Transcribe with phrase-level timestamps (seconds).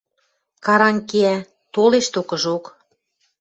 [0.65, 1.35] Каранг кеӓ,
[1.73, 2.63] толеш токыжок.